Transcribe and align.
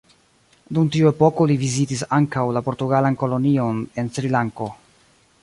Dum 0.77 0.87
tiu 0.95 1.09
epoko 1.09 1.47
li 1.51 1.57
vizitis 1.63 2.01
ankaŭ 2.19 2.47
la 2.57 2.65
portugalan 2.71 3.19
kolonion 3.25 3.85
en 4.05 4.11
Srilanko. 4.17 4.73